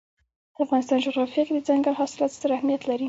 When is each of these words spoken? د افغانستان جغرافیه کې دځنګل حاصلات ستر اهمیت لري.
د 0.53 0.55
افغانستان 0.65 0.97
جغرافیه 1.05 1.43
کې 1.47 1.53
دځنګل 1.57 1.95
حاصلات 1.99 2.31
ستر 2.35 2.49
اهمیت 2.57 2.81
لري. 2.89 2.99